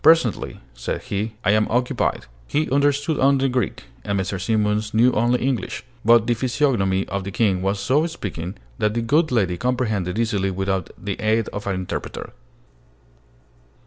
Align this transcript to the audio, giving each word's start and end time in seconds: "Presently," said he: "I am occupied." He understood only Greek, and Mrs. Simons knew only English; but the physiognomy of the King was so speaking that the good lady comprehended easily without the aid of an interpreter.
"Presently," 0.03 0.59
said 0.73 1.03
he: 1.03 1.33
"I 1.45 1.51
am 1.51 1.67
occupied." 1.69 2.25
He 2.47 2.67
understood 2.71 3.19
only 3.19 3.47
Greek, 3.47 3.83
and 4.03 4.19
Mrs. 4.19 4.45
Simons 4.47 4.95
knew 4.95 5.11
only 5.11 5.39
English; 5.43 5.83
but 6.03 6.25
the 6.25 6.33
physiognomy 6.33 7.07
of 7.07 7.23
the 7.23 7.29
King 7.29 7.61
was 7.61 7.79
so 7.79 8.07
speaking 8.07 8.55
that 8.79 8.95
the 8.95 9.03
good 9.03 9.31
lady 9.31 9.57
comprehended 9.57 10.17
easily 10.17 10.49
without 10.49 10.89
the 10.97 11.19
aid 11.21 11.49
of 11.49 11.67
an 11.67 11.75
interpreter. 11.75 12.33